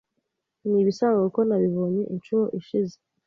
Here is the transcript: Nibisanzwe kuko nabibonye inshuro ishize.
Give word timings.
Nibisanzwe 0.69 1.19
kuko 1.25 1.41
nabibonye 1.47 2.01
inshuro 2.13 2.43
ishize. 2.59 2.95